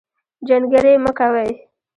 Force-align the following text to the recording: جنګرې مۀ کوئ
جنګرې 0.47 0.93
مۀ 1.03 1.11
کوئ 1.17 1.51